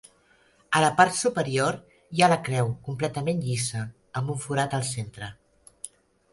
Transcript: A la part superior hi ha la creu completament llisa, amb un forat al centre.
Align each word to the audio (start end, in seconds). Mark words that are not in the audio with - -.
A 0.77 0.79
la 0.83 0.87
part 1.01 1.15
superior 1.17 1.77
hi 2.17 2.25
ha 2.25 2.31
la 2.33 2.39
creu 2.49 2.73
completament 2.89 3.45
llisa, 3.49 3.85
amb 4.23 4.35
un 4.37 4.43
forat 4.49 4.77
al 4.81 4.89
centre. 4.93 5.33